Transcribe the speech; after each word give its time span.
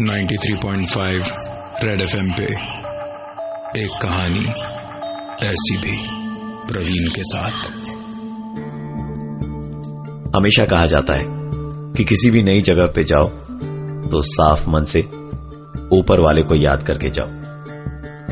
93.5 0.00 1.32
red 1.84 2.00
FM 2.00 2.28
पे 2.28 2.44
एक 3.84 3.90
कहानी 4.02 4.46
ऐसी 5.46 5.76
भी 5.76 6.08
प्रवीण 6.72 7.08
के 7.08 7.22
साथ। 7.22 7.52
हमेशा 10.36 10.64
कहा 10.64 10.86
जाता 10.86 11.12
है 11.12 11.24
कि 11.92 12.04
किसी 12.04 12.30
भी 12.30 12.42
नई 12.42 12.60
जगह 12.60 12.86
पे 12.86 13.04
जाओ 13.04 13.28
तो 14.08 14.22
साफ़ 14.22 14.70
मन 14.70 14.84
से 14.84 15.00
ऊपर 15.92 16.20
वाले 16.20 16.42
को 16.42 16.54
याद 16.54 16.82
करके 16.82 17.10
जाओ। 17.10 17.28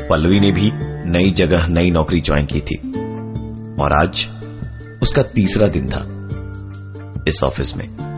पल्लवी 0.09 0.39
ने 0.39 0.51
भी 0.51 0.71
नई 1.09 1.31
जगह, 1.31 1.65
नई 1.67 1.91
नौकरी 1.91 2.21
ज्वाइन 2.21 2.45
की 2.45 2.61
थी 2.61 2.77
और 3.83 3.93
आज 3.93 4.27
उसका 5.01 5.23
तीसरा 5.23 5.67
दिन 5.67 5.89
था 5.89 6.05
इस 7.27 7.43
ऑफ़िस 7.43 7.77
में। 7.77 8.12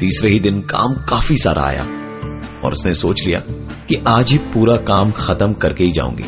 तीसरे 0.00 0.32
ही 0.32 0.40
दिन 0.40 0.62
काम 0.62 0.94
काफ़ी 0.94 1.36
सारा 1.36 1.62
आया 1.62 1.82
और 2.64 2.72
उसने 2.72 2.92
सोच 2.92 3.22
लिया 3.26 3.38
कि 3.84 4.04
आज 4.08 4.32
ही 4.32 4.38
पूरा 4.38 4.76
काम 4.76 5.12
खत्म 5.12 5.52
करके 5.52 5.84
ही 5.84 5.90
जाऊँगी। 5.90 6.24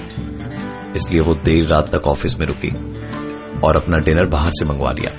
इसलिए 0.97 1.21
वो 1.21 1.35
देर 1.35 1.67
रात 1.67 1.95
तक 1.95 2.07
ऑफ़िस 2.07 2.39
में 2.39 2.47
रुकी 2.47 2.69
और 3.61 3.77
अपना 3.77 3.99
डिनर 3.99 4.29
बाहर 4.29 4.51
से 4.53 4.65
मंगवा 4.65 4.93
लिया। 4.93 5.11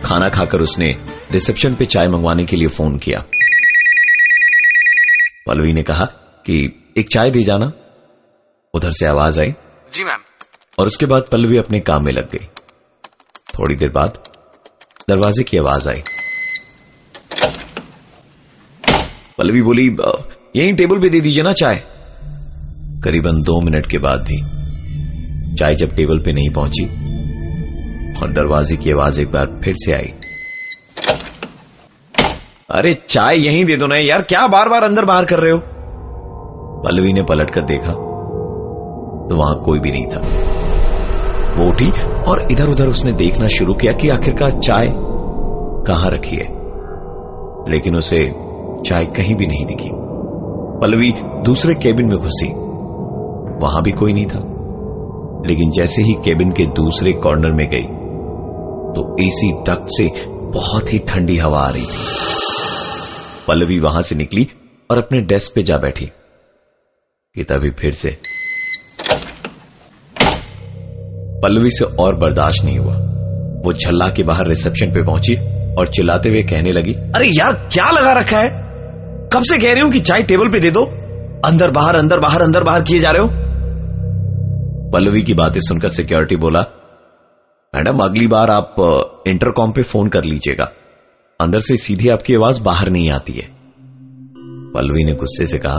खाना 0.00 0.28
खाकर 0.28 0.60
उसने 0.60 0.96
रिसेप्शन 1.32 1.74
पे 1.74 1.84
चाय 1.84 2.08
मंगवाने 2.08 2.44
के 2.44 2.56
लिए 2.56 2.66
फ़ोन 2.66 2.98
किया। 2.98 3.20
पल्लवी 5.46 5.72
ने 5.72 5.82
कहा 5.82 6.04
कि 6.46 6.84
एक 6.96 7.08
चाय 7.08 7.30
दे 7.30 7.42
जाना। 7.42 7.72
उधर 8.74 8.90
से 8.90 9.08
आवाज़ 9.08 9.40
आई। 9.40 9.54
जी 9.94 10.04
मैम। 10.04 10.18
और 10.78 10.86
उसके 10.86 11.06
बाद 11.06 11.22
पल्लवी 11.32 11.56
अपने 11.56 11.80
काम 11.80 12.04
में 12.04 12.12
लग 12.12 12.30
गई। 12.30 12.46
थोड़ी 13.54 13.74
देर 13.74 13.90
बाद 13.90 14.18
दरवाजे 15.08 15.42
की 15.42 15.56
आवाज़ 15.56 15.88
आई। 15.88 16.02
पल्लवी 19.44 19.62
बोली 19.62 19.88
"अ, 19.88 20.10
यहीं 20.56 20.74
टेबल 20.74 20.98
पे 20.98 21.08
दे 21.08 21.20
दीजिए 21.20 21.42
ना 21.42 21.52
चाय. 21.52 21.74
करीबन 23.04 23.42
दो 23.42 23.60
मिनट 23.60 23.86
के 23.86 23.98
बाद 23.98 24.18
भी 24.18 24.40
चाय 25.54 25.74
जब 25.74 25.96
टेबल 25.96 26.18
पे 26.18 26.32
नहीं 26.32 26.50
पहुँची 26.50 26.84
और 28.22 28.32
दरवाजे 28.32 28.76
की 28.76 28.90
आवाज़ 28.90 29.20
एक 29.20 29.32
बार 29.32 29.46
फिर 29.64 29.74
से 29.76 29.96
आई। 29.98 30.12
अरे 32.70 32.94
चाय 33.08 33.38
यहीं 33.38 33.64
दे 33.64 33.76
दो 33.76 33.86
ना 33.86 34.00
यार 34.00 34.22
क्या 34.22 34.46
बार 34.46 34.68
बार 34.68 34.82
अंदर 34.82 35.04
बाहर 35.04 35.24
कर 35.24 35.38
रहे 35.38 35.52
हो? 35.52 35.58
पल्लवी 36.86 37.12
ने 37.12 37.22
पलट 37.22 37.50
कर 37.50 37.64
देखा 37.64 37.92
तो 39.28 39.36
वहाँ 39.36 39.62
कोई 39.62 39.78
भी 39.78 39.90
नहीं 39.90 40.06
था। 40.06 40.20
वो 41.58 41.68
उठी 41.68 41.90
और 42.22 42.48
इधर 42.50 42.68
उधर 42.68 42.86
उसने 42.86 43.12
देखना 43.12 43.46
शुरू 43.46 43.74
किया 43.74 43.92
कि 43.92 44.08
आखिरकार 44.08 44.52
चाय 44.52 44.88
कहाँ 45.86 46.10
रखी 46.10 46.36
है। 46.36 46.48
लेकिन 47.72 47.96
उसे 47.96 48.53
चाय 48.86 49.04
कहीं 49.04 49.34
भी 49.34 49.46
नहीं 49.46 49.66
दिखी। 49.66 49.90
पल्लवी 50.80 51.12
दूसरे 51.42 51.74
केबिन 51.74 52.06
में 52.06 52.18
घुसी। 52.18 52.48
वहाँ 53.66 53.82
भी 53.82 53.92
कोई 53.92 54.12
नहीं 54.12 54.26
था। 54.26 54.54
लेकिन 55.46 55.70
जैसे 55.70 56.02
ही 56.02 56.12
केबिन 56.12 56.50
के 56.50 56.66
दूसरे 56.66 57.12
कॉर्नर 57.12 57.52
में 57.52 57.68
गई 57.68 57.82
तो 58.94 59.22
एसी 59.22 59.52
डक्ट 59.52 59.86
से 59.88 60.24
बहुत 60.28 60.92
ही 60.92 60.98
ठंडी 60.98 61.36
हवा 61.36 61.58
आ 61.58 61.70
रही 61.70 61.82
थी। 61.82 62.06
पल्लवी 63.48 63.78
वहाँ 63.78 64.02
से 64.02 64.14
निकली 64.14 64.48
और 64.90 64.98
अपने 64.98 65.20
डेस्क 65.20 65.52
पे 65.54 65.62
जा 65.62 65.76
बैठी। 65.76 66.06
कि 67.34 67.44
तभी 67.44 67.70
फिर 67.70 67.92
से। 67.92 68.18
पल्लवी 71.42 71.70
से 71.70 71.84
और 71.84 72.14
बर्दाश्त 72.14 72.64
नहीं 72.64 72.78
हुआ। 72.78 72.94
वो 73.64 73.72
झल्ला 73.72 74.08
के 74.08 74.22
बाहर 74.22 74.48
रिसेप्शन 74.48 74.86
पे 74.86 75.04
पहुँची 75.04 75.36
और 75.74 75.88
चिल्लाते 75.88 76.28
हुए 76.28 76.42
कहने 76.42 76.72
लगी, 76.72 76.94
अरे 76.94 77.26
यार, 77.26 77.52
क्या 77.52 77.90
लगा 77.90 78.12
रखा 78.12 78.38
है? 78.38 78.63
कब 79.34 79.42
से 79.42 79.58
कह 79.58 79.72
रही 79.72 79.82
हूँ 79.82 79.90
कि 79.90 80.00
चाय 80.00 80.22
टेबल 80.22 80.48
पे 80.48 80.60
दे 80.60 80.70
दो? 80.70 80.80
अंदर 81.44 81.70
बाहर 81.70 81.96
अंदर 81.96 82.20
बाहर 82.20 82.42
अंदर 82.42 82.62
बाहर 82.62 82.82
किए 82.82 82.98
जा 82.98 83.10
रहे 83.10 83.22
हो। 83.22 83.28
पल्लवी 84.90 85.22
की 85.22 85.34
बातें 85.34 85.60
सुनकर 85.60 85.88
सिक्योरिटी 85.88 86.36
बोला, 86.36 86.60
मैडम, 87.74 87.98
अगली 87.98 88.26
बार 88.26 88.50
आप 88.50 88.74
इंटरकॉम 89.28 89.72
पे 89.72 89.82
फ़ोन 89.82 90.08
कर 90.08 90.24
लीजिएगा। 90.24 90.72
अंदर 91.40 91.60
से 91.60 91.76
सीधी 91.76 92.08
आपकी 92.08 92.34
आवाज़ 92.34 92.62
बाहर 92.62 92.90
नहीं 92.90 93.10
आती 93.10 93.32
है। 93.32 93.48
पल्लवी 94.74 95.04
ने 95.04 95.12
गुस्से 95.12 95.46
से 95.46 95.58
कहा, 95.58 95.78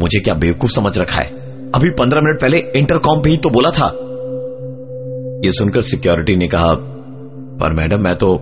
मुझे 0.00 0.20
क्या 0.20 0.34
बेवकूफ़ 0.34 0.72
समझ 0.72 0.98
रखा 0.98 1.20
है? 1.20 1.28
अभी 1.70 1.90
पंद्रह 1.90 2.20
मिनट 2.24 2.40
पहले 2.40 2.58
इंटरकॉम 2.76 3.22
पे 3.22 3.30
ही 3.30 3.36
तो 3.36 3.48
बोला 3.48 3.70
था। 3.70 3.86
यह 5.44 5.50
सुनकर 5.50 5.80
सिक्योरिटी 5.80 6.36
ने 6.36 6.46
कहा, 6.46 6.74
पर 7.60 7.72
मैडम, 7.72 8.02
मैं 8.02 8.16
तो 8.16 8.34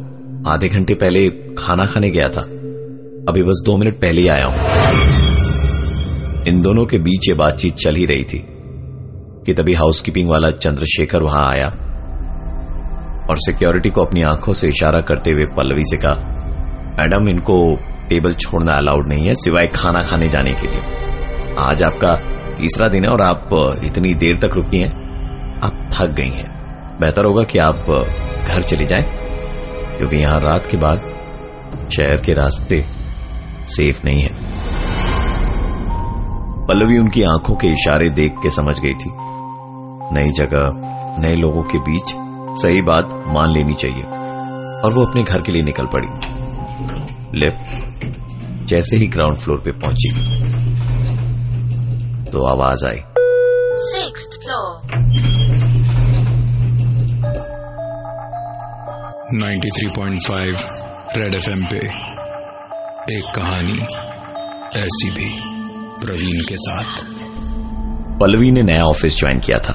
आधे 0.47 0.69
घंटे 0.69 0.95
पहले 0.95 1.29
खाना 1.55 1.85
खाने 1.85 2.11
गया 2.11 2.29
था। 2.29 2.54
अभी 3.29 3.43
बस 3.43 3.63
दो 3.67 3.77
मिनट 3.77 4.01
पहले 4.01 4.21
ही 4.21 4.29
आया 4.29 4.47
हूँ। 4.47 4.57
इन 6.47 6.61
दोनों 6.63 6.85
के 6.85 6.99
बीच 6.99 7.29
ये 7.29 7.35
बातचीत 7.35 7.75
चल 7.75 7.97
ही 7.97 8.05
रही 8.05 8.25
थी 8.25 8.39
कि 9.47 9.53
तभी 9.53 9.75
हाउसकीपिंग 9.75 10.29
वाला 10.31 10.51
चंद्रशेखर 10.51 11.23
वहाँ 11.23 11.45
आया 11.51 11.67
और 13.31 13.37
सिक्योरिटी 13.37 13.91
को 13.91 14.05
अपनी 14.05 14.23
आँखों 14.23 14.53
से 14.53 14.69
इशारा 14.69 15.01
करते 15.01 15.31
हुए 15.31 15.45
पल्लवी 15.57 15.85
से 15.85 15.97
कहा, 15.97 16.15
मैडम, 16.99 17.29
इनको 17.29 17.57
टेबल 18.09 18.33
छोड़ना 18.35 18.73
अलाउड 18.73 19.09
नहीं 19.09 19.27
है, 19.27 19.35
सिवाय 19.35 19.67
खाना 19.67 20.01
खाने 20.01 20.29
जाने 20.29 20.53
के 20.53 20.67
लिए। 20.67 21.55
आज 21.59 21.83
आपका 21.83 22.13
तीसरा 22.55 22.89
दिन 22.89 23.05
है 23.05 23.11
और 23.11 23.23
आप 23.23 23.49
इतनी 23.85 24.15
देर 24.15 24.37
तक 24.39 24.57
रुकी 24.57 24.79
हैं। 24.79 25.61
आप 25.61 25.89
थक 25.95 26.11
गई 26.11 26.29
हैं। 26.29 26.99
बेहतर 27.01 27.25
होगा 27.25 27.45
कि 27.45 27.59
आप 27.59 27.87
घर 28.47 28.61
चली 28.63 28.85
जाएँ, 28.85 29.05
क्योंकि 29.97 30.17
यहाँ 30.17 30.41
रात 30.41 30.67
के 30.67 30.77
बाद 30.77 31.11
शहर 31.93 32.17
के 32.17 32.33
रास्ते 32.33 32.85
सेफ़ 33.67 34.01
नहीं 34.05 34.21
है। 34.21 34.29
पल्लवी 36.67 36.99
उनकी 36.99 37.23
आँखों 37.23 37.55
के 37.55 37.69
इशारे 37.69 38.09
देख 38.09 38.35
के 38.43 38.51
समझ 38.51 38.81
गई 38.81 38.95
थी। 38.95 39.11
नई 40.15 40.33
जगह 40.33 40.73
नए 41.21 41.35
लोगों 41.35 41.63
के 41.63 41.79
बीच 41.79 42.15
सही 42.63 42.83
बात 42.83 43.25
मान 43.29 43.51
लेनी 43.51 43.75
चाहिए। 43.75 44.03
और 44.85 44.95
वो 44.95 45.05
अपने 45.07 45.23
घर 45.23 45.41
के 45.41 45.53
लिए 45.53 45.63
निकल 45.63 45.87
पड़ी। 45.87 46.09
लिफ्ट 47.39 47.85
जैसे 48.67 48.97
ही 48.97 49.07
ग्राउंड 49.07 49.39
फ्लोर 49.39 49.59
पे 49.59 49.73
पहुँची। 49.73 50.11
तो 52.25 52.47
आवाज़ 52.47 52.87
आई। 52.87 52.99
Sixth 53.95 54.39
floor. 54.39 55.05
93.5 59.35 60.67
रेड 61.17 61.35
एफएम 61.35 61.65
पे। 61.65 62.04
एक 63.05 63.25
कहानी 63.37 63.79
ऐसी 64.79 65.09
भी 65.11 65.29
प्रवीण 66.01 66.45
के 66.45 66.57
साथ। 66.57 67.03
पल्लवी 68.21 68.51
ने 68.51 68.63
नया 68.63 68.85
ऑफ़िस 68.85 69.17
ज्वाइन 69.19 69.39
किया 69.39 69.59
था। 69.59 69.75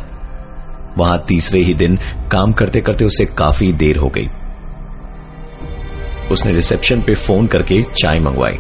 वहाँ 0.98 1.18
तीसरे 1.28 1.62
ही 1.66 1.74
दिन 1.74 1.98
काम 2.32 2.52
करते 2.52 2.82
करते 2.82 3.06
उसे 3.06 3.26
काफ़ी 3.38 3.72
देर 3.74 3.98
हो 3.98 4.08
गई। 4.08 4.26
उसने 6.28 6.54
रिसेप्शन 6.54 7.02
पे 7.02 7.16
फ़ोन 7.16 7.48
करके 7.48 7.82
चाय 7.94 8.20
मंगवाई। 8.20 8.58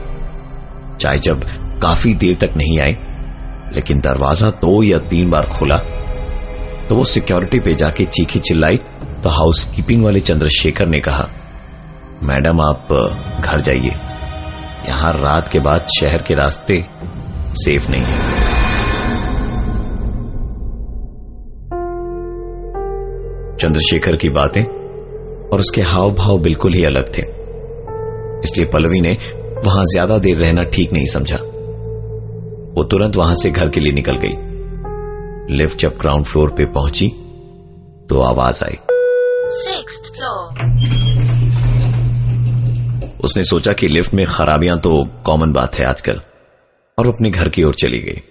चाय 0.97 1.17
जब 1.19 1.45
काफ़ी 1.81 2.13
देर 2.15 2.35
तक 2.35 2.55
नहीं 2.57 2.79
आई, 2.81 2.93
लेकिन 3.75 3.99
दरवाज़ा 3.99 4.49
दो 4.61 4.83
या 4.83 4.99
तीन 5.07 5.29
बार 5.29 5.49
खोला 5.49 5.77
तो 6.85 6.95
वो 6.95 7.03
सिक्योरिटी 7.05 7.59
पे 7.59 7.75
जाके 7.75 8.05
चीखी 8.07 8.39
चिल्लाई 8.41 8.77
तो 9.23 9.29
हाउसकीपिंग 9.29 10.03
वाले 10.03 10.19
चंद्रशेखर 10.21 10.87
ने 10.87 10.99
कहा, 10.99 11.27
मैडम, 12.23 12.61
आप 12.61 12.87
घर 13.41 13.61
जाइए। 13.61 14.08
यहाँ 14.87 15.11
रात 15.13 15.47
के 15.47 15.59
बाद 15.59 15.87
शहर 15.99 16.21
के 16.21 16.33
रास्ते 16.33 16.81
सेफ़ 17.55 17.89
नहीं 17.89 18.03
है। 18.03 18.17
चंद्रशेखर 23.57 24.15
की 24.15 24.29
बातें 24.29 24.63
और 25.49 25.59
उसके 25.59 25.81
हाव 25.81 26.11
भाव 26.11 26.37
बिल्कुल 26.37 26.73
ही 26.73 26.83
अलग 26.83 27.07
थे। 27.17 27.23
इसलिए 28.43 28.69
पल्लवी 28.73 29.01
ने 29.01 29.17
वहाँ 29.65 29.83
ज़्यादा 29.83 30.17
देर 30.17 30.37
रहना 30.37 30.63
ठीक 30.63 30.93
नहीं 30.93 31.05
समझा। 31.05 31.37
वो 32.75 32.83
तुरंत 32.83 33.15
वहाँ 33.15 33.33
से 33.35 33.49
घर 33.49 33.69
के 33.69 33.79
लिए 33.79 33.93
निकल 33.93 34.17
गई। 34.23 35.55
लिफ्ट 35.55 35.79
जब 35.79 35.97
ग्राउंड 36.01 36.25
फ्लोर 36.25 36.53
पे 36.57 36.65
पहुँची 36.65 37.07
तो 38.09 38.21
आवाज़ 38.21 38.63
आई। 38.63 38.77
Sixth 39.57 40.07
floor. 40.15 41.18
उसने 43.19 43.43
सोचा 43.43 43.73
कि 43.73 43.87
लिफ्ट 43.87 44.13
में 44.13 44.25
खराबियाँ 44.25 44.77
तो 44.79 45.03
कॉमन 45.25 45.51
बात 45.51 45.75
है 45.75 45.85
आजकल, 45.85 46.21
और 46.97 47.07
अपने 47.07 47.29
घर 47.29 47.49
की 47.49 47.63
ओर 47.63 47.75
चली 47.75 47.99
गई। 47.99 48.21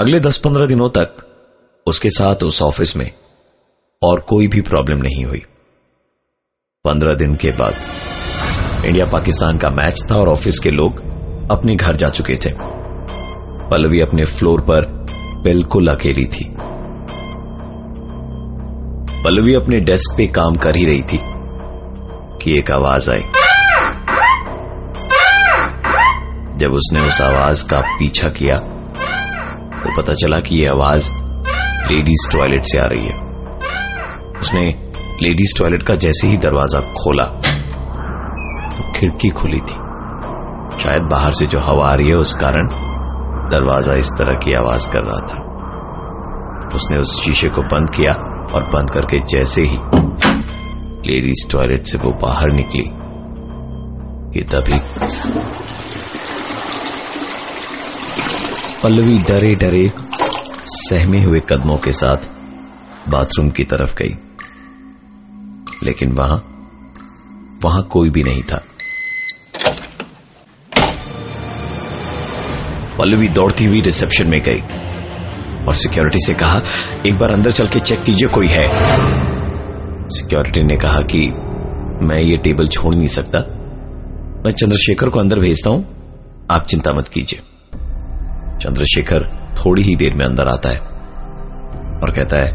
अगले 0.00 0.20
दस 0.20 0.38
पंद्रह 0.38 0.66
दिनों 0.66 0.88
तक 0.88 1.16
उसके 1.86 2.10
साथ 2.10 2.42
उस 2.42 2.62
ऑफ़िस 2.62 2.96
में 2.96 3.10
और 4.02 4.20
कोई 4.20 4.48
भी 4.48 4.60
प्रॉब्लम 4.60 5.02
नहीं 5.02 5.24
हुई। 5.24 5.42
पंद्रह 6.84 7.14
दिन 7.14 7.34
के 7.34 7.50
बाद 7.50 8.84
इंडिया 8.84 9.04
पाकिस्तान 9.06 9.58
का 9.58 9.70
मैच 9.70 10.02
था 10.10 10.16
और 10.16 10.28
ऑफ़िस 10.28 10.58
के 10.58 10.70
लोग 10.70 11.00
अपने 11.50 11.76
घर 11.76 11.96
जा 11.96 12.08
चुके 12.08 12.36
थे। 12.36 12.52
पल्लवी 13.70 14.00
अपने 14.00 14.24
फ्लोर 14.24 14.60
पर 14.60 14.86
बिल्कुल 15.42 15.88
अकेली 15.88 16.24
थी। 16.24 16.48
पल्लवी 19.22 19.54
अपने 19.54 19.80
डेस्क 19.80 20.16
पे 20.16 20.26
काम 20.26 20.54
कर 20.54 20.76
ही 20.76 20.84
रही 20.84 21.02
थी 21.02 21.20
कि 22.38 22.58
एक 22.58 22.70
आवाज़ 22.70 23.10
आई। 23.10 23.22
जब 26.62 26.72
उसने 26.74 27.00
उस 27.08 27.20
आवाज़ 27.22 27.66
का 27.68 27.80
पीछा 27.98 28.28
किया 28.32 28.56
तो 29.78 29.90
पता 29.92 30.14
चला 30.14 30.38
कि 30.40 30.56
यह 30.56 30.70
आवाज़ 30.70 31.10
लेडीज़ 31.84 32.28
टॉयलेट 32.32 32.64
से 32.64 32.78
आ 32.78 32.84
रही 32.86 33.06
है। 33.06 33.14
उसने 34.40 34.66
लेडीज़ 35.22 35.58
टॉयलेट 35.58 35.82
का 35.82 35.94
जैसे 35.96 36.28
ही 36.28 36.36
दरवाज़ा 36.38 36.80
खोला 36.94 37.24
तो 38.72 38.92
खिड़की 38.92 39.28
खुली 39.32 39.60
थी। 39.60 39.76
शायद 40.78 41.08
बाहर 41.10 41.30
से 41.30 41.46
जो 41.46 41.60
हवा 41.60 41.88
आ 41.88 41.94
रही 41.94 42.08
है, 42.08 42.14
उस 42.16 42.32
कारण 42.34 42.68
दरवाज़ा 43.50 43.94
इस 43.94 44.10
तरह 44.18 44.38
की 44.44 44.52
आवाज़ 44.54 44.90
कर 44.92 45.02
रहा 45.04 45.20
था। 45.26 45.38
उसने 46.76 46.98
उस 46.98 47.20
शीशे 47.22 47.48
को 47.48 47.62
बंद 47.72 47.90
किया 47.90 48.12
और 48.54 48.62
बंद 48.74 48.90
करके 48.90 49.18
जैसे 49.28 49.62
ही 49.62 49.78
लेडीज़ 51.06 51.50
टॉयलेट 51.52 51.86
से 51.86 51.98
वो 51.98 52.10
बाहर 52.22 52.52
निकली, 52.52 52.86
कि 54.32 54.40
तभी 54.50 54.78
पल्लवी 58.82 59.18
डरे 59.18 59.50
डरे 59.50 59.90
सहमे 60.64 61.22
हुए 61.22 61.38
कदमों 61.38 61.76
के 61.76 61.92
साथ 61.92 62.16
बाथरूम 63.08 63.50
की 63.50 63.64
तरफ़ 63.64 63.94
गई। 63.96 64.16
लेकिन 65.84 66.12
वहाँ 66.12 66.48
वहाँ 67.64 67.82
कोई 67.82 68.10
भी 68.10 68.22
नहीं 68.22 68.42
था। 68.42 68.64
पल्लवी 72.98 73.28
दौड़ती 73.28 73.64
हुई 73.64 73.80
रिसेप्शन 73.80 74.28
में 74.28 74.42
गई 74.42 74.60
और 75.68 75.74
सिक्योरिटी 75.74 76.18
से 76.18 76.34
कहा, 76.34 76.60
एक 77.06 77.18
बार 77.18 77.30
अंदर 77.30 77.50
चल 77.50 77.66
के 77.66 77.80
चेक 77.80 78.02
कीजिए 78.06 78.28
कोई 78.28 78.46
है। 78.46 78.66
सिक्योरिटी 80.08 80.62
ने 80.62 80.76
कहा 80.76 81.00
कि, 81.02 81.28
मैं 82.06 82.20
ये 82.20 82.36
टेबल 82.36 82.66
छोड़ 82.68 82.94
नहीं 82.94 83.08
सकता। 83.08 83.38
मैं 84.46 84.50
चंद्रशेखर 84.50 85.08
को 85.08 85.18
अंदर 85.18 85.38
भेजता 85.38 85.70
हूँ। 85.70 85.84
आप 86.50 86.66
चिंता 86.66 86.92
मत 86.92 87.08
कीजिए। 87.08 87.51
चंद्रशेखर 88.62 89.24
थोड़ी 89.56 89.82
ही 89.82 89.96
देर 89.96 90.14
में 90.14 90.26
अंदर 90.26 90.48
आता 90.48 90.70
है 90.70 90.78
और 92.02 92.12
कहता 92.16 92.36
है, 92.36 92.50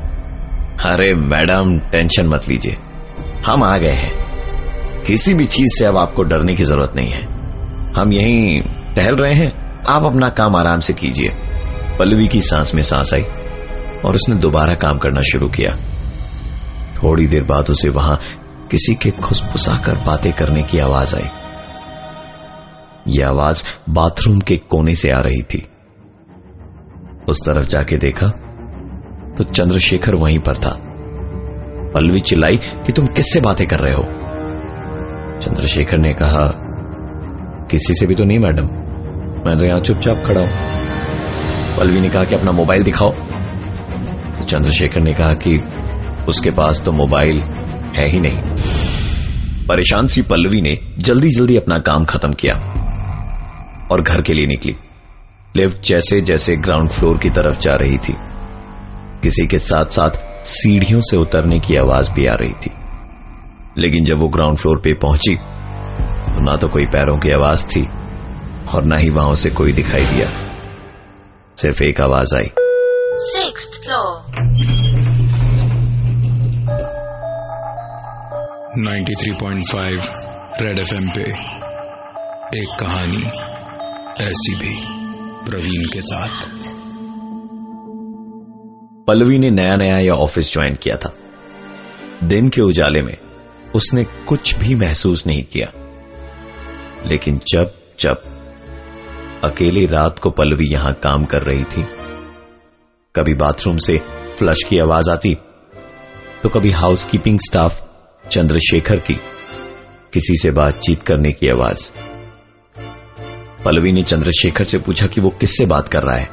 अरे 0.91 1.15
मैडम, 1.15 1.79
टेंशन 1.79 2.27
मत 2.27 2.49
लीजिए। 2.49 2.73
हम 3.45 3.63
आ 3.63 3.77
गए 3.77 3.93
हैं। 3.93 4.27
किसी 5.01 5.33
भी 5.33 5.45
चीज़ 5.45 5.79
से 5.79 5.85
अब 5.85 5.97
आपको 5.97 6.23
डरने 6.23 6.53
की 6.55 6.63
ज़रूरत 6.63 6.91
नहीं 6.95 7.07
है। 7.07 7.23
हम 7.99 8.13
यहीं 8.13 8.61
टहल 8.95 9.15
रहे 9.15 9.33
हैं। 9.33 9.81
आप 9.87 10.05
अपना 10.05 10.29
काम 10.29 10.55
आराम 10.55 10.79
से 10.79 10.93
कीजिए। 10.93 11.29
पल्लवी 11.99 12.27
की 12.27 12.41
सांस 12.41 12.75
में 12.75 12.81
सांस 12.81 13.13
आई 13.13 13.21
और 14.05 14.15
उसने 14.15 14.35
दोबारा 14.35 14.73
काम 14.73 14.97
करना 14.97 15.21
शुरू 15.21 15.47
किया। 15.47 15.71
थोड़ी 16.93 17.27
देर 17.27 17.43
बाद 17.43 17.65
उसे 17.69 17.89
वहाँ 17.89 18.19
किसी 18.71 18.95
के 18.95 19.11
खुसफुसाकर 19.11 19.95
बातें 19.95 20.33
करने 20.33 20.63
की 20.63 20.79
आवाज़ 20.79 21.15
आई। 21.15 21.27
यह 23.07 23.27
आवाज़ 23.27 23.63
बाथरूम 23.89 24.39
के 24.39 24.57
कोने 24.57 24.95
से 24.95 25.11
आ 25.11 25.19
रही 25.19 25.41
थी। 25.41 25.67
उस 27.29 27.41
तरफ़ 27.45 27.65
जाके 27.65 27.97
देखा 27.97 28.27
तो 29.37 29.43
चंद्रशेखर 29.43 30.15
वहीं 30.15 30.39
पर 30.39 30.57
था। 30.57 30.77
पल्लवी 31.93 32.21
चिल्लाई, 32.21 32.57
कि 32.57 32.91
तुम 32.91 33.05
किससे 33.05 33.41
बातें 33.41 33.67
कर 33.67 33.79
रहे 33.79 33.93
हो? 33.93 34.03
चंद्रशेखर 35.39 35.97
ने 35.97 36.13
कहा, 36.13 36.51
किसी 37.71 37.93
से 37.93 38.07
भी 38.07 38.15
तो 38.15 38.23
नहीं, 38.23 38.39
मैडम। 38.39 38.65
मैं 39.45 39.57
तो 39.57 39.65
यहाँ 39.65 39.79
चुपचाप 39.79 40.23
खड़ा 40.25 40.41
हूँ। 40.41 40.49
पल्लवी 41.77 41.99
ने 41.99 42.09
कहा 42.09 42.23
कि 42.23 42.35
अपना 42.35 42.51
मोबाइल 42.51 42.83
दिखाओ। 42.83 43.11
तो 43.11 44.43
चंद्रशेखर 44.43 44.99
ने 44.99 45.13
कहा 45.13 45.33
कि 45.33 45.63
उसके 46.29 46.51
पास 46.51 46.81
तो 46.85 46.91
मोबाइल 46.91 47.39
है 47.99 48.07
ही 48.09 48.19
नहीं। 48.19 48.41
परेशान 49.67 50.07
सी 50.07 50.21
पल्लवी 50.21 50.61
ने 50.61 50.77
जल्दी 50.99 51.29
जल्दी 51.29 51.57
अपना 51.57 51.79
काम 51.79 52.05
खत्म 52.05 52.33
किया 52.33 52.53
और 53.91 54.01
घर 54.01 54.21
के 54.21 54.33
लिए 54.33 54.47
निकली। 54.47 54.75
लिफ्ट 55.57 55.79
जैसे 55.83 56.21
जैसे 56.21 56.55
ग्राउंड 56.55 56.89
फ्लोर 56.89 57.17
की 57.17 57.29
तरफ़ 57.29 57.57
जा 57.57 57.71
रही 57.71 57.97
थी 57.97 58.13
किसी 59.23 59.47
के 59.47 59.57
साथ 59.57 59.85
साथ 59.85 60.09
सीढ़ियों 60.45 61.01
से 61.01 61.17
उतरने 61.17 61.59
की 61.59 61.75
आवाज़ 61.75 62.11
भी 62.11 62.25
आ 62.25 62.33
रही 62.33 62.53
थी। 62.53 62.71
लेकिन 63.77 64.03
जब 64.03 64.17
वो 64.17 64.27
ग्राउंड 64.27 64.57
फ्लोर 64.57 64.81
पे 64.83 64.93
पहुँची 64.93 65.35
तो 65.35 66.43
ना 66.43 66.57
तो 66.57 66.67
कोई 66.67 66.85
पैरों 66.85 67.17
की 67.17 67.31
आवाज़ 67.31 67.65
थी 67.67 67.83
और 68.75 68.83
ना 68.83 68.97
ही 68.97 69.09
वहाँ 69.09 69.35
से 69.35 69.49
कोई 69.49 69.71
दिखाई 69.71 70.05
दिया। 70.05 70.47
सिर्फ़ 71.57 71.83
एक 71.83 72.01
आवाज़ 72.01 72.35
आई। 72.37 72.51
Sixth 73.35 73.73
floor. 73.83 74.37
93.5 78.77 80.09
रेड 80.61 80.79
एफएम 80.79 81.09
पे 81.15 81.21
एक 82.61 82.67
कहानी 82.79 83.23
ऐसी 84.23 84.55
भी। 84.55 84.96
प्रवीण 85.49 85.85
के 85.85 86.01
साथ। 86.01 86.49
पल्लवी 89.07 89.37
ने 89.37 89.49
नया 89.49 89.75
नया 89.75 89.97
यह 89.97 90.11
ऑफ़िस 90.11 90.51
ज्वाइन 90.51 90.75
किया 90.75 90.95
था। 90.95 91.13
दिन 92.23 92.49
के 92.49 92.61
उजाले 92.61 93.01
में 93.01 93.17
उसने 93.75 94.03
कुछ 94.03 94.55
भी 94.57 94.75
महसूस 94.75 95.27
नहीं 95.27 95.43
किया। 95.43 95.71
लेकिन 97.05 97.39
जब 97.51 97.73
जब 97.99 98.23
अकेली 99.43 99.85
रात 99.85 100.19
को 100.19 100.29
पल्लवी 100.29 100.65
यहाँ 100.65 100.93
काम 100.93 101.25
कर 101.25 101.41
रही 101.41 101.63
थी, 101.63 101.83
कभी 103.15 103.33
बाथरूम 103.33 103.77
से 103.77 103.97
फ्लश 104.37 104.63
की 104.69 104.79
आवाज़ 104.79 105.11
आती 105.11 105.37
तो 106.43 106.49
कभी 106.49 106.71
हाउसकीपिंग 106.71 107.39
स्टाफ 107.39 107.87
चंद्रशेखर 108.31 108.99
की 108.99 109.15
किसी 110.13 110.35
से 110.35 110.51
बातचीत 110.51 111.01
करने 111.01 111.31
की 111.31 111.47
आवाज़। 111.47 112.06
पल्लवी 113.65 113.91
ने 113.91 114.01
चंद्रशेखर 114.01 114.63
से 114.63 114.79
पूछा 114.79 115.07
कि 115.07 115.21
वो 115.21 115.29
किससे 115.29 115.65
बात 115.65 115.87
कर 115.87 116.01
रहा 116.01 116.17
है। 116.17 116.25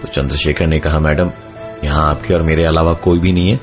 तो 0.00 0.08
चंद्रशेखर 0.08 0.66
ने 0.66 0.78
कहा, 0.78 0.98
मैडम, 0.98 1.30
यहाँ 1.84 2.10
आपके 2.10 2.34
और 2.34 2.42
मेरे 2.42 2.64
अलावा 2.64 2.92
कोई 2.92 3.18
भी 3.18 3.32
नहीं 3.32 3.48
है 3.48 3.56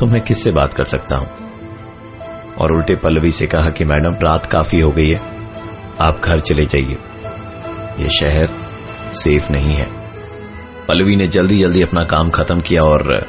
तो 0.00 0.06
मैं 0.06 0.22
किससे 0.22 0.52
बात 0.52 0.74
कर 0.74 0.84
सकता 0.84 1.16
हूँ? 1.16 1.28
और 2.54 2.72
उल्टे 2.72 2.94
पल्लवी 2.94 3.30
से 3.30 3.46
कहा 3.46 3.70
कि, 3.70 3.84
मैडम, 3.84 4.14
रात 4.22 4.46
काफ़ी 4.46 4.80
हो 4.80 4.90
गई 4.90 5.08
है, 5.08 5.20
आप 6.00 6.20
घर 6.24 6.40
चले 6.40 6.66
जाइए। 6.66 6.98
यह 8.02 8.08
शहर 8.08 8.48
सेफ़ 9.14 9.52
नहीं 9.52 9.74
है। 9.74 9.86
पल्लवी 10.88 11.16
ने 11.16 11.26
जल्दी 11.26 11.58
जल्दी 11.62 11.82
अपना 11.82 12.04
काम 12.04 12.30
खत्म 12.30 12.60
किया 12.60 12.82
और 12.82 13.26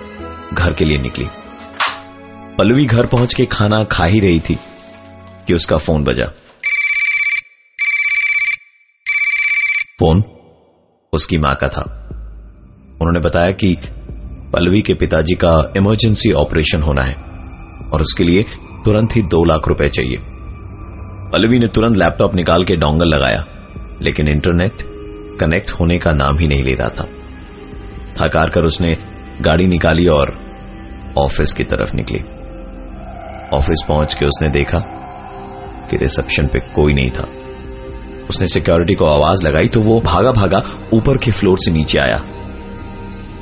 घर 0.54 0.74
के 0.74 0.86
लिए 0.86 0.98
निकली। 0.98 1.28
पल्लवी 2.58 2.86
घर 2.86 3.06
पहुँच 3.06 3.34
के 3.34 3.46
खाना 3.46 3.84
खा 3.84 4.06
ही 4.06 4.20
रही 4.20 4.40
थी 4.40 4.60
कि 5.48 5.54
उसका 5.54 5.78
फ़ोन 5.78 6.04
बजा। 6.04 6.26
फ़ोन 9.99 10.23
उसकी 11.13 11.37
माँ 11.37 11.56
का 11.56 11.68
था। 11.68 11.81
उन्होंने 13.01 13.19
बताया 13.19 13.51
कि 13.51 13.75
पल्लवी 14.54 14.81
के 14.81 14.94
पिताजी 14.94 15.35
का 15.35 15.73
इमरजेंसी 15.77 16.31
ऑपरेशन 16.31 16.83
होना 16.83 17.01
है 17.01 17.16
और 17.94 18.01
उसके 18.01 18.23
लिए 18.23 18.44
तुरंत 18.85 19.16
ही 19.16 19.21
दो 19.21 19.44
लाख 19.44 19.68
रुपए 19.68 19.87
चाहिए। 19.87 20.18
पल्लवी 21.31 21.59
ने 21.59 21.68
तुरंत 21.68 21.97
लैपटॉप 21.97 22.35
निकाल 22.35 22.63
के 22.63 22.75
डोंगल 22.75 23.06
लगाया, 23.06 23.45
लेकिन 24.01 24.27
इंटरनेट 24.27 24.83
कनेक्ट 25.39 25.71
होने 25.71 25.97
का 25.97 26.11
नाम 26.11 26.35
ही 26.39 26.47
नहीं 26.47 26.63
ले 26.63 26.73
रहा 26.73 26.89
था। 26.89 27.04
थकार 28.13 28.49
कर 28.49 28.63
उसने 28.63 28.97
गाड़ी 29.42 29.68
निकाली 29.68 30.07
और 30.07 30.37
ऑफ़िस 31.18 31.54
की 31.54 31.63
तरफ़ 31.63 31.95
निकली। 31.95 32.19
ऑफ़िस 33.57 33.85
पहुँच 33.87 34.13
के 34.13 34.25
उसने 34.25 34.49
देखा 34.49 34.80
कि 35.89 35.97
रिसेप्शन 35.97 36.47
पे 36.47 36.59
कोई 36.59 36.94
नहीं 36.94 37.11
था। 37.11 37.27
उसने 38.30 38.48
सिक्योरिटी 38.48 38.94
को 38.94 39.06
आवाज़ 39.06 39.48
लगाई 39.48 39.68
तो 39.68 39.81
वो 39.81 40.00
भागा 40.02 40.31
भागा 40.31 40.57
ऊपर 40.94 41.18
के 41.18 41.31
फ्लोर 41.31 41.57
से 41.57 41.72
नीचे 41.72 42.00
आया। 42.00 42.18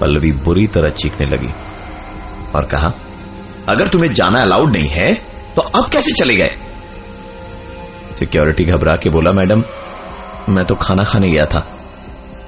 पल्लवी 0.01 0.31
बुरी 0.31 0.67
तरह 0.67 0.89
चीखने 0.89 1.25
लगी 1.31 1.51
और 2.55 2.65
कहा, 2.65 2.87
अगर 3.71 3.87
तुम्हें 3.87 4.11
जाना 4.11 4.43
अलाउड 4.43 4.73
नहीं 4.73 4.89
है 4.93 5.13
तो 5.55 5.61
अब 5.61 5.89
कैसे 5.89 6.11
चले 6.11 6.35
गए? 6.35 6.51
सिक्योरिटी 8.19 8.63
घबरा 8.63 8.95
के 8.95 9.09
बोला, 9.09 9.31
मैडम, 9.31 9.63
मैं 10.53 10.65
तो 10.65 10.75
खाना 10.75 11.03
खाने 11.03 11.33
गया 11.33 11.45
था। 11.45 11.59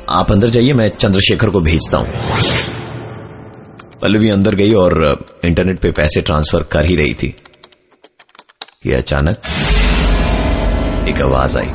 आप 0.10 0.32
अंदर 0.32 0.48
जाइए, 0.48 0.74
मैं 0.74 0.90
चंद्रशेखर 0.90 1.50
को 1.50 1.60
भेजता 1.60 2.00
हूँ. 2.00 2.10
पल्लवी 4.02 4.30
अंदर 4.30 4.56
गई 4.56 4.70
और 4.70 5.26
इंटरनेट 5.46 5.80
पे 5.80 5.92
पैसे 5.92 6.22
ट्रांसफ़र 6.22 6.64
कर 6.64 6.86
ही 6.86 6.96
रही 6.96 7.14
थी। 7.14 7.36
कि 8.84 8.94
अचानक 8.94 9.38
एक 11.10 11.22
आवाज़ 11.22 11.58
आई। 11.58 11.70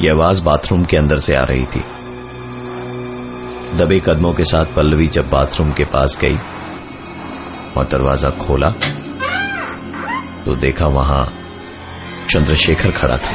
यह 0.00 0.12
आवाज़ 0.12 0.42
बाथरूम 0.44 0.84
के 0.84 0.96
अंदर 0.96 1.16
से 1.16 1.34
आ 1.36 1.42
रही 1.42 1.64
थी। 1.66 1.80
दबे 3.76 3.98
कदमों 3.98 4.32
के 4.32 4.44
साथ 4.44 4.74
पल्लवी 4.76 5.06
जब 5.08 5.28
बाथरूम 5.30 5.72
के 5.72 5.84
पास 5.84 6.18
गई 6.20 6.36
और 7.76 7.86
दरवाज़ा 7.86 8.30
खोला 8.38 8.70
तो 10.44 10.54
देखा 10.56 10.86
वहाँ 10.86 11.22
चंद्रशेखर 12.30 12.90
खड़ा 12.90 13.16
था। 13.16 13.32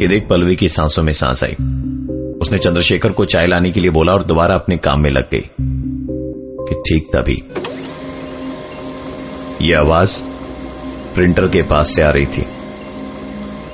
ये 0.00 0.08
देख 0.08 0.26
पल्लवी 0.30 0.56
की 0.56 0.68
सांसों 0.68 1.02
में 1.02 1.12
सांस 1.12 1.44
आई। 1.44 1.52
उसने 2.42 2.58
चंद्रशेखर 2.58 3.12
को 3.12 3.24
चाय 3.24 3.46
लाने 3.46 3.70
के 3.70 3.80
लिए 3.80 3.90
बोला 3.90 4.12
और 4.12 4.24
दोबारा 4.24 4.54
अपने 4.54 4.76
काम 4.76 5.02
में 5.02 5.10
लग 5.10 5.28
गई 5.30 5.44
कि 6.68 6.74
ठीक 6.80 7.10
तभी। 7.16 7.42
यह 9.68 9.78
आवाज़ 9.78 10.20
प्रिंटर 11.14 11.46
के 11.46 11.62
पास 11.62 11.94
से 11.94 12.02
आ 12.02 12.10
रही 12.10 12.26
थी। 12.26 12.44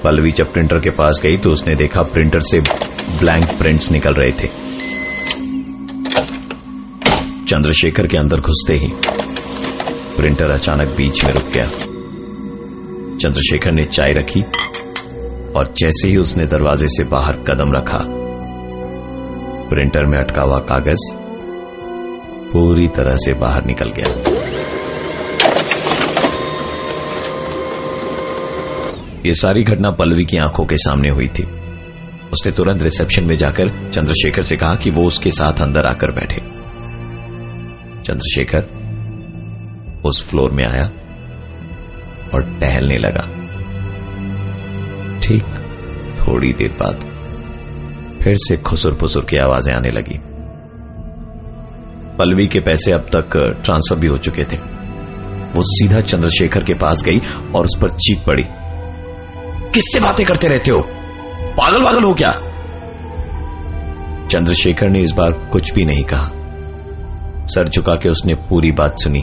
पल्लवी 0.04 0.30
जब 0.30 0.52
प्रिंटर 0.52 0.78
के 0.78 0.90
पास 0.90 1.20
गई 1.22 1.36
तो 1.36 1.50
उसने 1.50 1.74
देखा 1.76 2.02
प्रिंटर 2.04 2.40
से 2.40 2.60
ब्लैंक 3.18 3.46
प्रिंट्स 3.58 3.90
निकल 3.92 4.14
रहे 4.14 4.30
थे। 4.32 4.48
चंद्रशेखर 7.46 8.06
के 8.06 8.18
अंदर 8.18 8.40
घुसते 8.40 8.74
ही 8.74 8.88
प्रिंटर 10.16 10.50
अचानक 10.50 10.94
बीच 10.96 11.24
में 11.24 11.32
रुक 11.32 11.48
गया। 11.48 11.66
चंद्रशेखर 13.16 13.72
ने 13.72 13.84
चाय 13.86 14.12
रखी 14.12 14.42
और 15.52 15.72
जैसे 15.76 16.08
ही 16.08 16.16
उसने 16.16 16.46
दरवाजे 16.46 16.86
से 16.88 17.04
बाहर 17.04 17.36
कदम 17.48 17.72
रखा, 17.72 17.98
प्रिंटर 19.68 20.04
में 20.04 20.18
अटका 20.18 20.42
हुआ 20.42 20.58
कागज़ 20.68 21.12
पूरी 22.52 22.86
तरह 22.88 23.16
से 23.16 23.32
बाहर 23.34 23.64
निकल 23.64 23.92
गया। 23.98 24.36
ये 29.28 29.34
सारी 29.34 29.62
घटना 29.62 29.90
पल्लवी 29.90 30.24
की 30.24 30.36
आँखों 30.36 30.64
के 30.64 30.76
सामने 30.76 31.08
हुई 31.08 31.26
थी। 31.28 31.42
उसने 32.32 32.52
तुरंत 32.52 32.82
रिसेप्शन 32.82 33.24
में 33.24 33.36
जाकर 33.36 33.90
चंद्रशेखर 33.90 34.42
से 34.42 34.56
कहा 34.56 34.74
कि 34.74 34.90
वो 34.90 35.04
उसके 35.04 35.30
साथ 35.30 35.60
अंदर 35.60 35.86
आकर 35.86 36.12
बैठे। 36.12 36.36
चंद्रशेखर 38.02 38.64
उस 40.04 40.30
फ्लोर 40.30 40.50
में 40.50 40.64
आया 40.64 40.84
और 42.34 42.58
टहलने 42.60 42.98
लगा। 42.98 43.20
ठीक 45.20 45.44
थोड़ी 46.20 46.52
देर 46.52 46.70
बाद 46.70 46.94
फिर 48.22 48.36
से 48.36 48.56
खुसुर 48.56 48.94
फुसुर 48.94 49.24
की 49.24 49.36
आवाज़ें 49.36 49.74
आने 49.74 49.90
लगी। 49.90 50.18
पल्लवी 52.16 52.46
के 52.46 52.60
पैसे 52.60 52.92
अब 52.92 53.00
तक 53.00 53.36
ट्रांसफ़र 53.64 53.98
भी 53.98 54.06
हो 54.06 54.16
चुके 54.16 54.44
थे। 54.44 54.56
वो 55.56 55.62
सीधा 55.62 56.00
चंद्रशेखर 56.00 56.64
के 56.64 56.74
पास 56.74 57.02
गई 57.06 57.18
और 57.56 57.64
उस 57.64 57.78
पर 57.82 57.90
चीख 57.90 58.24
पड़ी। 58.26 58.44
किससे 59.78 60.00
बातें 60.00 60.26
करते 60.26 60.46
रहते 60.46 60.70
हो? 60.70 60.80
पागल 61.42 61.84
पागल 61.84 62.04
हो 62.04 62.14
क्या? 62.14 62.30
चंद्रशेखर 64.26 64.88
ने 64.88 65.00
इस 65.00 65.10
बार 65.10 65.32
कुछ 65.32 65.72
भी 65.74 65.84
नहीं 65.84 66.04
कहा। 66.04 66.30
सर 67.46 67.68
झुका 67.68 67.92
के 67.92 68.08
उसने 68.08 68.34
पूरी 68.34 68.72
बात 68.72 68.94
सुनी 68.98 69.20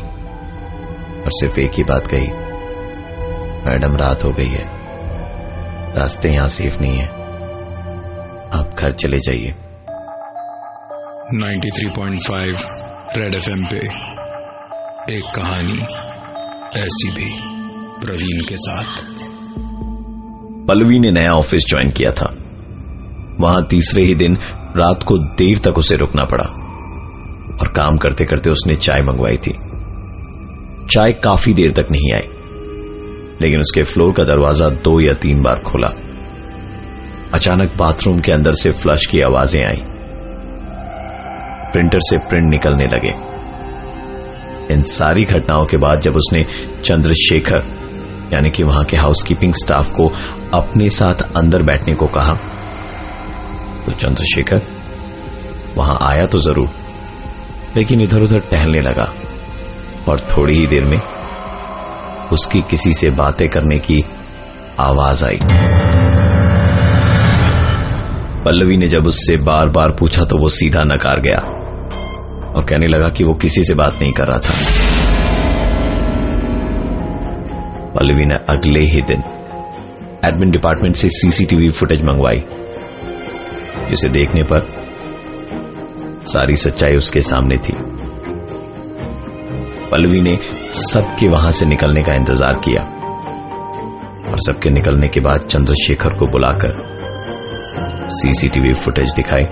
और 1.21 1.29
सिर्फ़ 1.29 1.59
एक 1.59 1.71
ही 1.73 1.83
बात 1.83 2.07
कही। 2.07 2.27
मैडम 3.69 3.95
रात 3.95 4.23
हो 4.23 4.29
गई 4.31 4.47
है। 4.47 4.63
रास्ते 5.93 6.29
यहाँ 6.29 6.47
सेफ़ 6.47 6.79
नहीं 6.81 6.97
है। 6.97 7.07
आप 8.59 8.75
घर 8.79 8.91
चले 8.91 9.17
जाइए। 9.17 9.55
93.5 11.33 12.65
रेड 13.17 13.33
एफएम 13.33 13.65
पे 13.65 13.77
एक 15.17 15.23
कहानी 15.35 15.83
ऐसी 16.79 17.11
भी 17.11 17.39
प्रवीण 18.05 18.41
के 18.49 18.57
साथ। 18.57 19.15
पल्लवी 20.67 20.99
ने 20.99 21.11
नया 21.11 21.31
ऑफ़िस 21.31 21.65
ज्वाइन 21.69 21.89
किया 21.89 22.11
था। 22.11 22.33
वहाँ 23.39 23.65
तीसरे 23.67 24.03
ही 24.03 24.15
दिन 24.15 24.37
रात 24.77 25.03
को 25.03 25.17
देर 25.37 25.59
तक 25.59 25.77
उसे 25.77 25.95
रुकना 25.95 26.23
पड़ा 26.23 26.45
और 27.61 27.67
काम 27.67 27.97
करते 27.97 28.25
करते 28.25 28.49
उसने 28.49 28.75
चाय 28.75 29.01
मंगवाई 29.01 29.37
थी। 29.37 29.53
चाय 30.89 31.13
काफ़ी 31.13 31.53
देर 31.53 31.71
तक 31.71 31.91
नहीं 31.91 32.13
आई, 32.13 32.27
लेकिन 33.41 33.59
उसके 33.59 33.83
फ्लोर 33.83 34.13
का 34.13 34.23
दरवाज़ा 34.23 34.69
दो 34.83 34.99
या 35.01 35.13
तीन 35.13 35.41
बार 35.41 35.61
खोला। 35.61 35.89
अचानक 37.33 37.75
बाथरूम 37.77 38.19
के 38.19 38.31
अंदर 38.31 38.53
से 38.53 38.71
फ्लश 38.71 39.05
की 39.05 39.21
आवाज़ें 39.21 39.61
आई। 39.61 39.81
प्रिंटर 41.71 41.99
से 41.99 42.17
प्रिंट 42.29 42.49
निकलने 42.49 42.85
लगे। 42.85 43.13
इन 44.73 44.83
सारी 44.89 45.23
घटनाओं 45.23 45.65
के 45.65 45.77
बाद 45.77 45.99
जब 45.99 46.15
उसने 46.15 46.45
चंद्रशेखर, 46.83 47.67
यानी 48.33 48.49
कि 48.49 48.63
वहाँ 48.63 48.83
के 48.83 48.97
हाउसकीपिंग 48.97 49.53
स्टाफ 49.53 49.89
को 49.89 50.07
अपने 50.55 50.89
साथ 50.89 51.21
अंदर 51.37 51.63
बैठने 51.63 51.93
को 51.95 52.07
कहा। 52.07 52.33
तो 53.85 53.91
चंद्रशेखर, 53.93 54.61
वहाँ 55.77 55.97
आया 56.01 56.25
तो 56.25 56.37
ज़रूर, 56.37 56.69
लेकिन 57.75 58.01
इधर 58.01 58.21
उधर 58.21 58.39
टहलने 58.51 58.81
लगा, 58.81 59.11
और 60.09 60.19
थोड़ी 60.29 60.55
ही 60.55 60.67
देर 60.67 60.85
में 60.85 60.99
उसकी 62.29 62.61
किसी 62.61 62.91
से 62.91 63.09
बातें 63.09 63.47
करने 63.49 63.77
की 63.79 64.03
आवाज़ 64.79 65.25
आई। 65.25 65.39
पल्लवी 68.45 68.77
ने 68.77 68.87
जब 68.87 69.07
उससे 69.07 69.35
बार 69.43 69.69
बार 69.69 69.91
पूछा 69.91 70.23
तो 70.23 70.37
वो 70.37 70.49
सीधा 70.51 70.83
नकार 70.85 71.19
गया, 71.19 71.37
और 72.51 72.63
कहने 72.63 72.87
लगा 72.87 73.09
कि 73.09 73.23
वो 73.23 73.33
किसी 73.33 73.63
से 73.63 73.73
बात 73.73 74.01
नहीं 74.01 74.11
कर 74.13 74.27
रहा 74.27 74.39
था। 74.39 74.53
पल्लवी 77.93 78.25
ने 78.25 78.35
अगले 78.49 78.85
ही 78.85 79.01
दिन 79.01 79.21
एडमिन 80.25 80.51
डिपार्टमेंट 80.51 80.95
से 80.95 81.09
सीसीटीवी 81.09 81.69
फुटेज 81.69 82.03
मंगवाई, 82.03 82.43
जिसे 83.89 84.09
देखने 84.09 84.43
पर 84.43 84.73
सारी 86.27 86.55
सच्चाई 86.55 86.95
उसके 86.95 87.21
सामने 87.21 87.57
थी। 87.57 87.73
पल्लवी 89.91 90.21
ने 90.21 90.35
सबके 90.73 91.27
वहाँ 91.27 91.51
से 91.51 91.65
निकलने 91.65 92.01
का 92.01 92.13
इंतज़ार 92.13 92.59
किया, 92.59 92.83
और 94.25 94.37
सबके 94.39 94.69
निकलने 94.69 95.07
के 95.07 95.19
बाद 95.19 95.45
चंद्रशेखर 95.45 96.17
को 96.17 96.27
बुलाकर 96.27 96.83
सीसीटीवी 98.11 98.73
फुटेज 98.75 99.13
दिखाई 99.13 99.45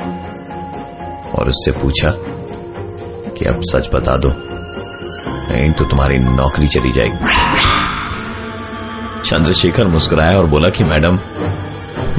और 1.33 1.49
उससे 1.49 1.71
पूछा 1.71 2.09
कि, 2.09 3.45
अब 3.45 3.59
सच 3.63 3.89
बता 3.95 4.17
दो, 4.17 4.29
नहीं 5.49 5.71
तो 5.71 5.85
तुम्हारी 5.85 6.17
नौकरी 6.19 6.67
चली 6.67 6.91
जाएगी। 6.91 8.01
चंद्रशेखर 9.23 9.87
मुस्कुराया 9.87 10.37
और 10.37 10.45
बोला 10.45 10.69
कि, 10.69 10.83
मैडम, 10.83 11.17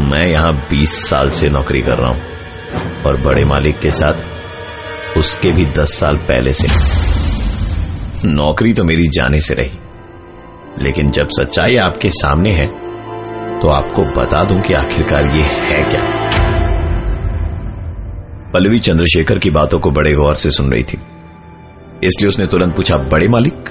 मैं 0.02 0.26
यहाँ 0.26 0.52
20 0.70 0.92
साल 1.08 1.28
से 1.30 1.48
नौकरी 1.48 1.80
कर 1.80 1.98
रहा 1.98 2.10
हूँ 2.10 3.02
और 3.02 3.20
बड़े 3.20 3.44
मालिक 3.44 3.78
के 3.78 3.90
साथ 3.90 5.18
उसके 5.18 5.50
भी 5.52 5.64
10 5.72 5.98
साल 6.00 6.16
पहले 6.28 6.52
से। 6.52 6.68
नौकरी 8.28 8.72
तो 8.72 8.84
मेरी 8.84 9.06
जाने 9.08 9.40
से 9.40 9.54
रही, 9.54 9.78
लेकिन 10.78 11.10
जब 11.10 11.28
सच्चाई 11.30 11.76
आपके 11.78 12.10
सामने 12.12 12.52
है 12.52 12.66
तो 13.60 13.68
आपको 13.68 14.04
बता 14.12 14.42
दूँ 14.44 14.60
कि 14.60 14.74
आखिरकार 14.74 15.30
ये 15.30 15.44
है 15.66 15.82
क्या? 15.84 16.02
पल्लवी 18.52 18.78
चंद्रशेखर 18.78 19.38
की 19.38 19.50
बातों 19.50 19.78
को 19.78 19.90
बड़े 19.90 20.14
गौर 20.14 20.34
से 20.34 20.50
सुन 20.50 20.72
रही 20.72 20.82
थी। 20.82 20.98
इसलिए 22.04 22.28
उसने 22.28 22.46
तुरंत 22.46 22.76
पूछा, 22.76 22.96
बड़े 22.96 23.28
मालिक, 23.28 23.70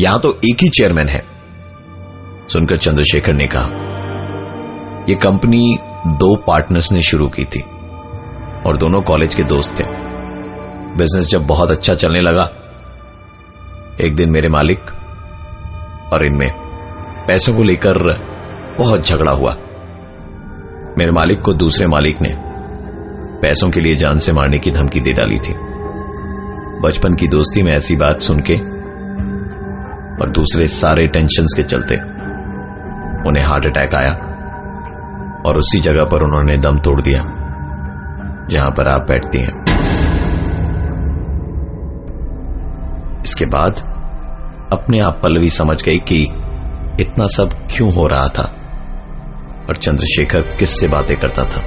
यहाँ 0.00 0.20
तो 0.20 0.38
एक 0.44 0.62
ही 0.62 0.68
चेयरमैन 0.70 1.08
है 1.08 1.33
सुनकर 2.48 2.76
चंद्रशेखर 2.76 3.34
ने 3.34 3.46
कहा 3.46 3.64
यह 5.10 5.16
कंपनी 5.16 5.78
दो 6.06 6.36
पार्टनर्स 6.36 6.92
ने 6.92 7.02
शुरू 7.02 7.28
की 7.28 7.44
थी 7.44 7.60
और 8.66 8.76
दोनों 8.76 9.00
कॉलेज 9.00 9.34
के 9.34 9.42
दोस्त 9.42 9.80
थे। 9.80 9.84
बिज़नेस 10.98 11.26
जब 11.26 11.46
बहुत 11.46 11.70
अच्छा 11.70 11.94
चलने 11.94 12.20
लगा, 12.20 12.44
एक 14.04 14.14
दिन 14.14 14.30
मेरे 14.30 14.48
मालिक 14.48 14.80
और 16.12 16.26
इनमें 16.26 16.50
पैसों 17.28 17.56
को 17.56 17.62
लेकर 17.62 17.98
बहुत 18.78 19.06
झगड़ा 19.06 19.32
हुआ। 19.32 19.54
मेरे 20.98 21.10
मालिक 21.10 21.40
को 21.40 21.52
दूसरे 21.52 21.86
मालिक 21.86 22.22
ने 22.22 22.34
पैसों 23.42 23.70
के 23.70 23.80
लिए 23.80 23.94
जान 23.94 24.18
से 24.18 24.32
मारने 24.32 24.58
की 24.58 24.70
धमकी 24.70 25.00
दे 25.00 25.12
डाली 25.12 25.38
थी। 25.38 25.54
बचपन 26.80 27.14
की 27.14 27.28
दोस्ती 27.28 27.62
में 27.62 27.72
ऐसी 27.72 27.96
बात 27.96 28.20
सुन 28.20 28.40
के 28.40 28.54
और 30.22 30.30
दूसरे 30.30 30.66
सारे 30.66 31.06
टेंशन 31.06 31.44
के 31.44 31.62
चलते 31.62 32.13
उन्हें 33.26 33.44
हार्ट 33.44 33.66
अटैक 33.66 33.94
आया 33.94 34.12
और 35.46 35.58
उसी 35.58 35.80
जगह 35.80 36.04
पर 36.04 36.22
उन्होंने 36.22 36.56
दम 36.58 36.78
तोड़ 36.78 37.00
दिया, 37.00 37.22
जहाँ 38.50 38.70
पर 38.70 38.88
आप 38.88 39.06
बैठती 39.08 39.42
हैं। 39.42 39.62
इसके 43.22 43.46
बाद 43.46 43.80
अपने 44.72 45.00
आप 45.00 45.20
पल्लवी 45.22 45.48
समझ 45.48 45.82
गई 45.82 45.98
कि 46.08 46.22
इतना 47.00 47.26
सब 47.26 47.50
क्यों 47.70 47.92
हो 47.92 48.06
रहा 48.06 48.28
था 48.28 48.44
और 49.68 49.76
चंद्रशेखर 49.76 50.42
किससे 50.56 50.88
बातें 50.88 51.16
करता 51.16 51.44
था। 51.44 51.60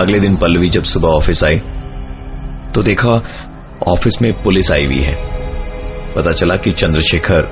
अगले 0.00 0.20
दिन 0.20 0.36
पल्लवी 0.36 0.68
जब 0.68 0.82
सुबह 0.84 1.08
ऑफ़िस 1.08 1.44
आई 1.44 1.58
तो 2.74 2.82
देखा 2.82 3.20
ऑफ़िस 3.88 4.22
में 4.22 4.32
पुलिस 4.42 4.72
आई 4.72 4.84
हुई 4.84 5.02
है। 5.02 5.14
पता 6.14 6.32
चला 6.32 6.56
कि 6.56 6.70
चंद्रशेखर 6.72 7.48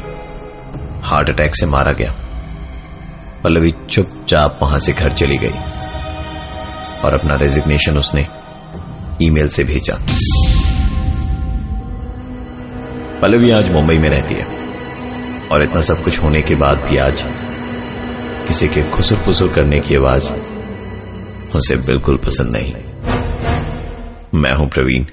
हार्ट 1.04 1.30
अटैक 1.30 1.54
से 1.54 1.66
मारा 1.66 1.92
गया। 1.92 2.12
पल्लवी 3.44 3.70
चुपचाप 3.90 4.58
वहाँ 4.62 4.78
से 4.78 4.92
घर 4.92 5.12
चली 5.12 5.36
गई 5.36 5.58
और 7.00 7.14
अपना 7.14 7.34
रेजिग्नेशन 7.34 7.98
उसने 7.98 8.26
ईमेल 9.22 9.46
से 9.46 9.64
भेजा। 9.64 9.94
पल्लवी 13.20 13.50
आज 13.50 13.70
मुंबई 13.70 13.98
में 13.98 14.08
रहती 14.08 14.34
है 14.34 14.44
और 15.48 15.62
इतना 15.62 15.80
सब 15.80 16.02
कुछ 16.04 16.22
होने 16.22 16.42
के 16.42 16.54
बाद 16.54 16.84
भी 16.84 16.96
आज 16.96 17.24
किसी 18.46 18.68
के 18.68 18.82
खुसुर 18.90 19.18
फुसुर 19.18 19.48
करने 19.48 19.78
की 19.78 19.96
आवाज़ 19.96 20.34
उसे 21.56 21.76
बिल्कुल 21.76 22.16
पसंद 22.16 22.56
नहीं। 22.56 22.74
मैं 24.34 24.54
हूँ 24.54 24.68
प्रवीण 24.68 25.04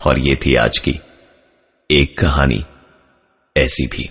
और 0.00 0.18
ये 0.18 0.34
थी 0.36 0.54
आज 0.54 0.78
की 0.78 0.98
एक 1.90 2.18
कहानी 2.18 2.64
ऐसी 3.56 3.86
भी। 3.86 4.10